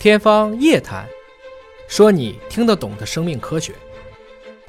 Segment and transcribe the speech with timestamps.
[0.00, 1.04] 天方夜谭，
[1.88, 3.74] 说你听得懂的生命科学。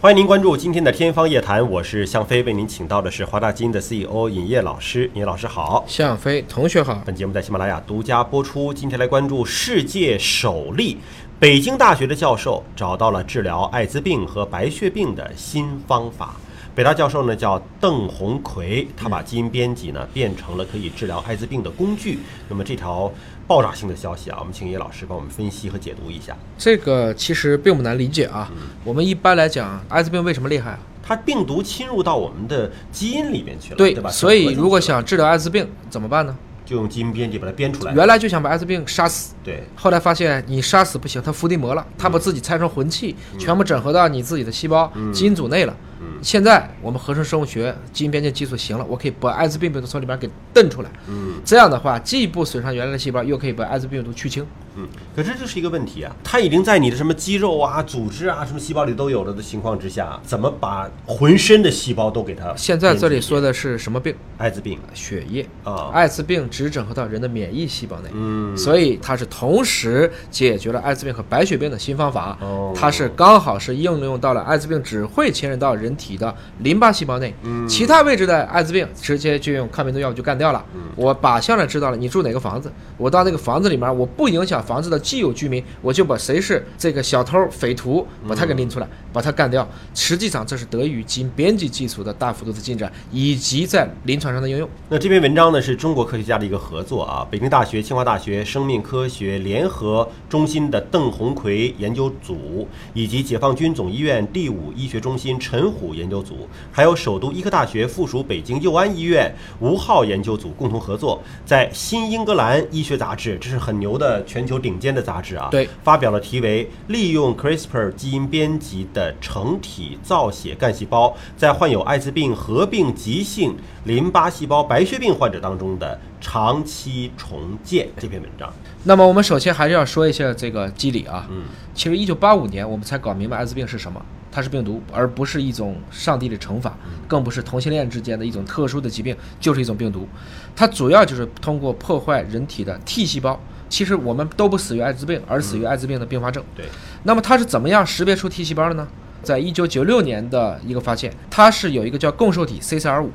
[0.00, 5.04] 欢迎您关注今天的《天方夜谭》，我是向飞，为您请到的是华大基因的 CEO 尹烨老师。
[5.12, 7.02] 尹烨老师好，向飞同学好。
[7.04, 8.72] 本节目在喜马拉雅独家播出。
[8.72, 10.96] 今天来关注世界首例，
[11.38, 16.36] 北京大学的教授找到了治疗艾滋病和白血病的新方法。
[16.74, 22.20] 北大教授呢叫邓红奎，他把基因编辑呢变成了可以治疗艾滋病的工具。
[22.48, 23.12] 那么这条
[23.48, 26.36] 爆炸性的消息啊，我们请叶老师帮我们分析和解读一下。
[26.58, 28.48] 这个其实并不难理解啊。
[28.84, 30.78] 我们一般来讲，艾滋病为什么厉害啊？
[31.02, 34.10] 它病毒侵入到我们的基因里面去了，对对吧？
[34.10, 36.36] 所以如果想治疗艾滋病怎么办呢？
[36.68, 37.94] 就用基因编辑把它编出来。
[37.94, 39.64] 原来就想把艾滋病杀死，对。
[39.74, 45.74] 后来发现你杀死不行，它伏地魔了，它把自己拆成魂器，全部整合到你自己的细胞基因组内了。
[46.20, 50.90] 现在我们合成生物学基因编辑技术行了，我可以把艾滋病病毒从里边给蹬出来。
[51.08, 54.46] 嗯，这样的话既不损伤原来的细胞，又可以把艾滋病毒去清。
[54.78, 62.54] 嗯，可这就是一个问题啊，它已经在你的什么肌肉啊、组织啊、什么细胞里都有了的情况之下，怎么把浑身的细胞都给它？
[62.54, 64.14] 现在这里说的是什么病？
[64.36, 65.90] 艾滋病，血液啊。
[65.92, 72.38] 艾滋病只整合到人的免疫细胞内，嗯，所以它是同时解决了艾滋病和白血病的新方法。
[72.40, 80.64] 哦，它是刚好是应用到了艾滋病只会侵入到人体的淋巴细胞内，嗯，其他位置的艾滋病直接就用抗病毒药物就干掉了。
[80.74, 84.62] 嗯，我靶向的知道了你住哪个房子，我到那个房子里面，我不影响。
[84.68, 89.66] 房子的既有居民，我就把谁是这个小偷匪徒，把他给拎出来，把他干掉。
[89.94, 94.68] 实际上，这是得益于基因编辑技术的大幅度的进展，以及在临床上的应用。
[94.90, 114.57] 那这篇文章呢，是中国科学家的一个合作啊，北京大学、清华大学生命科学联合中心的邓红奎研究组，以及解放军总医院第五医学中心陈虎研究组，还有首都医科大学附属北京佑安医院吴浩研究组共同合作，在《新英格兰医学杂志》，这是很牛的全球。
[114.58, 128.52] 顶尖的杂志啊，对，发表了题为《利用 CRISPR 基因编辑的成体造血干细胞在患有艾滋病合并急性淋巴细胞白血病患者当中的长期重建》这篇文章。
[128.84, 136.76] 那么我们首先还是要说一下这个机理啊，嗯，其实一九八五年我们才搞明白艾滋病是什么，它是病毒，而不是一种上帝的惩罚，
[137.06, 140.08] 更不是同性恋之间的一种特殊的疾病，就是一种病毒。
[140.54, 143.38] 它主要就是通过破坏人体的 T 细胞。
[143.68, 146.42] 其实我们都不死于艾滋病，而死于艾滋病的并发症。
[146.56, 146.66] 对，
[147.02, 148.86] 那么它是怎么样识别出 T 细胞的呢？
[149.22, 153.08] 在一九九六年的一个发现，它是有一个叫共受体 CCR5，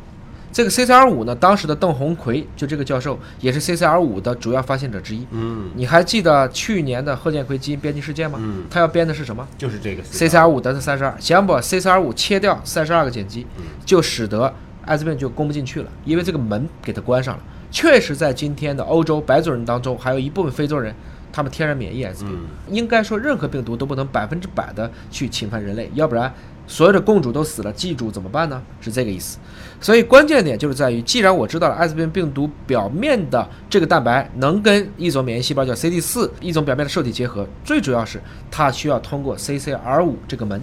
[0.52, 5.26] 这个 CCR5 呢，当时的邓红奎就这个教授也是 CCR5 的主要发现者之一。
[5.32, 8.38] 嗯，你还记得去年的贺建奎基因编辑事件吗？
[8.42, 9.48] 嗯，他要编的是什么？
[9.58, 13.48] 就是这个 CCR5 德特三十二，想把 CCR5 切掉三十二个碱基，
[13.86, 14.54] 就使得
[14.86, 17.44] 艾滋病就攻不进去了，因为这个门给它关上了。
[17.74, 20.94] 确实，在今天的欧洲白种人当中，还有一部分非洲人，
[21.32, 22.38] 他们天然免疫艾滋病。
[22.70, 26.32] 应该说，任何病毒都不能百分之百的去侵犯人类，要不然
[26.68, 28.62] 所有的共主都死了，记住怎么办呢？
[28.80, 29.40] 是这个意思。
[29.82, 40.62] 所以关键点就是在于，既然我知道了艾滋病病毒表面的这个蛋白能跟一种免疫细胞叫 CD 四一种表面的受体结合，最主要是它需要通过 CCR 五这个门。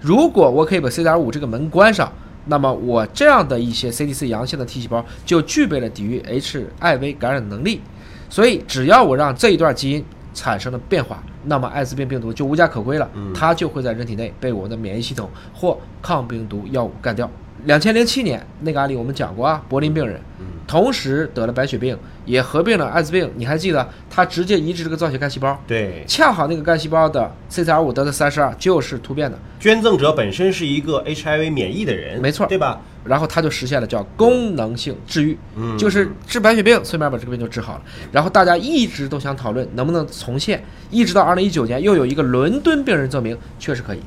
[0.00, 2.12] 如果我可以把 CCR 五这个门关上。
[2.48, 7.80] 那么我这样的一些 CDC 阳性的 T 细胞就具备了抵御 HIV 感染能力，
[8.28, 10.04] 所以只要我让这一段基因
[10.34, 17.30] 产生了变化，那么艾滋病病毒就无家可归了，它就会在人体内被我们的免疫系统或抗病毒药物干掉。
[17.64, 20.20] 两千零七年那个案例我们讲过啊，柏林病人，
[20.68, 23.28] 同时得了白血病，也合并了艾滋病。
[23.36, 25.58] 你还记得他直接移植这个造血干细胞？
[25.66, 29.38] 对，恰好那个干细胞的 CCR5 得的三十二就是突变的。
[29.58, 32.80] 捐赠者本身是一个 HIV 免疫的人，没错，对吧？
[33.02, 35.38] 然后他就实现了叫功能性治愈，
[35.78, 37.82] 就是治白血病，顺便把这个病就治好了。
[38.12, 44.00] 然后大家一直都想讨论能不能重现，一直到二零一九年，又有一个伦敦病人证明确实可以。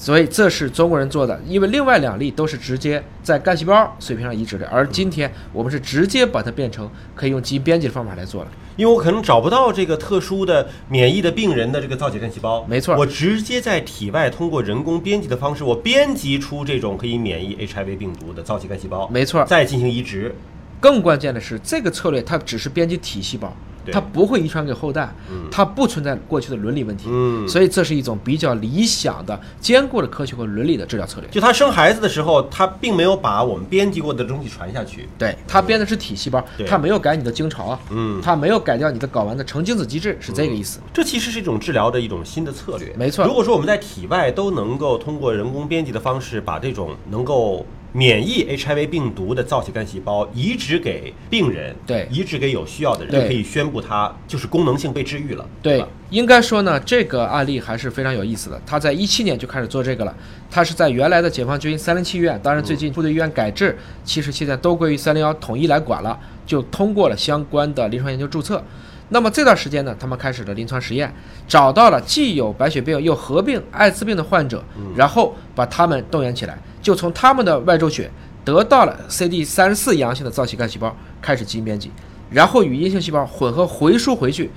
[0.00, 8.50] 所以这是中国人做的，因为另外两例都是直接在干细胞水平上移植的，而今天我们是直接把它变成可以用基因编辑的方法来做了。
[8.76, 20.32] 因为我可能找不到这个特殊的免疫的病人的这个造血干细胞，没错，我直接在体外通过人工编辑的方式，我编辑出这种可以免疫 HIV 病毒的造血干细胞，没错，再进行移植。
[20.78, 23.52] 更关键的是，这个策略它只是编辑体细胞。
[23.92, 25.12] 它不会遗传给后代，
[25.50, 27.08] 它不存在过去的伦理问题，
[27.48, 31.28] 所以这是一种比较理想的、兼顾了科学和伦理的治疗策略。
[31.30, 40.80] 就他生孩子的时候，他并没有把我们编辑过的东西传下去，对他编的是体细胞，他没有改你的精巢，嗯，他没有改掉你的睾丸的成精子机制，是这个意思。
[40.92, 43.24] 这其实是一种治疗的一种新的策略，没错。
[43.24, 58.60] 如果说我们在体外都能够通过人工编辑的方式把这种能够免疫 HIV 病毒的造血干细胞移植给病人，对移植给有需要的人，就可以宣布它就是功能性被治愈了，对吧？，应该说呢，这个案例还是非常有意思的。
[58.66, 60.14] 他在一七年就开始做这个了，
[60.50, 68.62] 他是在原来的解放军三零七医院，当然最近部队医院改制，其实现在都归于三零幺统一来管了，就通过了相关的临床研究注册。
[69.10, 71.10] 那么这段时间呢，他们开始了临床实验，
[71.46, 74.62] 找到了既有白血病又合并艾滋病的患者，
[74.94, 76.58] 然后把他们动员起来，
[76.88, 78.10] 就从他们的外周血
[78.46, 81.90] 得到了 CD 三十四阳性的造血干细胞，开始基因编辑，
[82.30, 84.50] 然后与阴性细胞混合回输回去，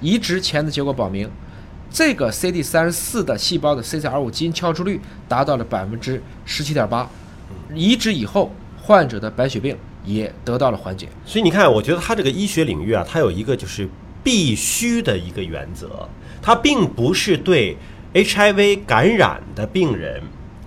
[0.00, 1.30] 移植前的结果表明，
[1.88, 7.08] 这个 CD 三十四的细胞的 CCR 五基因敲出率达到了百分之十七点八，
[7.72, 8.50] 移植以后
[8.82, 11.06] 患者的白血病也得到了缓解。
[11.24, 13.88] 所以你看，我觉得它这个医学领域啊，它有一个就是
[14.24, 16.08] 必须的一个原则，
[16.42, 17.76] 它并不是对
[18.12, 20.20] HIV 感染的病人，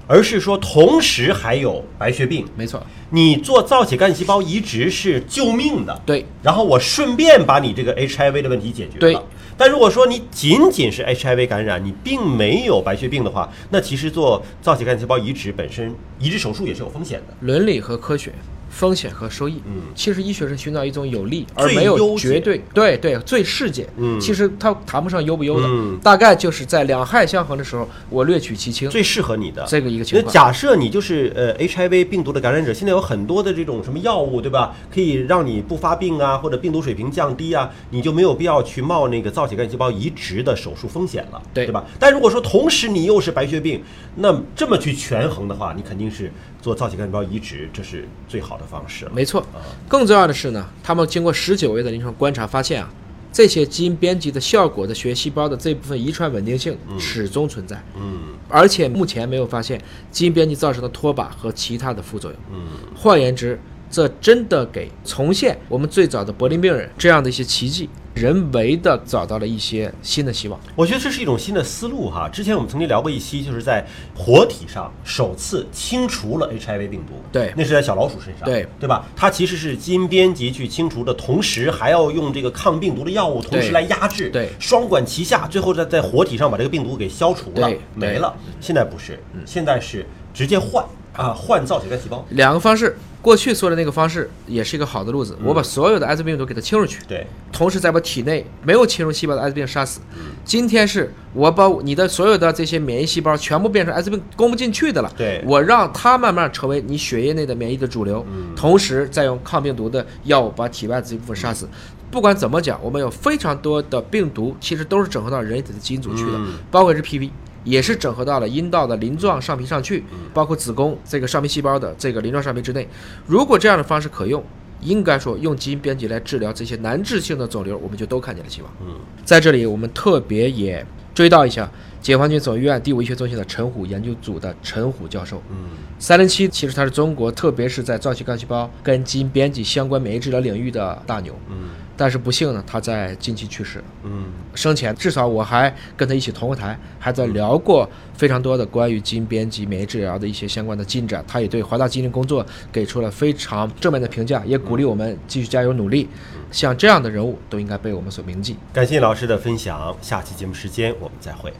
[0.09, 8.99] 而是说同时还有白血病，没错，你做造血干细胞移植是救命的，对，然后我顺便把你这个 HIV 的问题解决了。
[8.99, 9.17] 对。
[9.55, 17.33] 但如果说你仅仅是 HIV 感染，你并没有白血病的话，那其实做造血干细胞移植本身，移植手术也是有风险的。
[17.41, 18.33] 伦理和科学，
[18.69, 19.61] 风险和收益。
[19.65, 23.87] 嗯其实医学是寻找一种有利而最没有绝对，对对，最适解。
[23.97, 30.33] 嗯其实它谈不上优不优的，嗯大概就是在两害相衡的时候，我略取其轻，最适合你的这个一个情况那况。
[30.33, 34.75] 假设你就是呃 HIV 病毒的感染者，现在有很多的这种什么药物，对吧？
[34.93, 41.85] 可以让你不发病啊，或者病毒水平降低啊，你就没有必要去冒那个造血干细胞移植的手术风险了，对对吧？
[41.99, 43.81] 但如果说同时你又是白血病，
[44.15, 49.11] 那这么去权衡的话，你肯定是做造血干细胞移植，这是最好的方式了。
[49.13, 52.89] 没错啊，更重要的是呢，他们经过十九位的临床观察发现啊，
[53.31, 59.79] 这些基因编辑的效果的血细胞的这部分遗传稳定性始终存在，嗯而且目前没有发现
[60.11, 62.39] 基因编辑造成的脱靶和其他的副作用。
[62.51, 63.59] 嗯，换言之，
[63.89, 70.59] 这真的给重现我们最早的柏林病人这样的一些奇迹，人为的找到了一些新的希望。
[70.75, 72.29] 我觉得这是一种新的思路哈。
[72.29, 79.07] 之前我们曾经聊过一期，就是在活体上首次清除了 HIV 病毒，对那是在小老鼠身上，对对吧？
[79.15, 88.35] 它其实是基因编辑去清除的同时，还要用这个抗病毒的药物同时来压制，对双管齐下，最后在在活体上把这个病毒给消除了对，没了。
[88.61, 99.99] 现在不是，现在是直接换啊，换造血干细胞，两个方式，过去说的那个方式也是一个好的路子，我把所有的艾滋病毒给它清出去，对，同时再把体内没有侵入细胞的艾滋病杀死。
[100.45, 105.43] 今天是我把你的所有的这些免疫细胞全部变成艾滋病攻不进去的了，对。
[105.45, 108.25] 我让它慢慢成为你血液内的免疫的主流，
[108.55, 111.67] 同时再用抗病毒的药物把体外这一部分杀死。
[112.09, 116.53] 不管怎么讲，我们有非常多的病毒其实都是整合到人体的基因组去的，嗯。
[116.71, 117.29] 包括是 PV。
[117.63, 120.03] 也是整合到了阴道的鳞状上皮上去，
[120.33, 122.87] 包括子宫这个上皮细胞的这个鳞状上皮之内。
[123.25, 124.43] 如果这样的方式可用，
[124.81, 128.71] 应该说用基因编辑来治疗这些难治性的肿瘤，我们就都看见了希望。
[128.81, 128.95] 嗯，
[129.25, 131.69] 在这里，我们特别也追悼一下
[132.01, 135.41] 解放军总医院第五医学中心的陈虎研究组的陈虎教授。
[135.49, 135.69] 嗯，
[135.99, 141.37] 三零七其实他是中国，特别是在造血干细胞跟基因编辑相关免疫治疗领域的大牛。
[141.49, 143.85] 嗯，但是不幸呢，他在近期去世了。
[144.03, 144.25] 嗯，
[144.55, 151.23] 生前至少我还跟他一起同过台，还在聊过非常多的关于基因编辑、免疫治疗的一些相关的进展。
[151.27, 156.07] 他也对华大基因工作给出了非常正面的评价，也鼓励我们继续加油努力。
[156.49, 158.55] 像这样的人物都应该被我们所铭记。
[158.73, 161.53] 感谢老师的分享，下期节目时间我们再会。